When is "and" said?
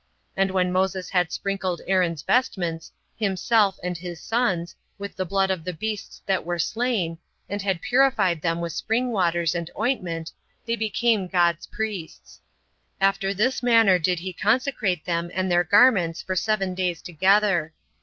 0.35-0.49, 3.83-3.95, 7.47-7.61, 9.53-9.69, 15.35-15.51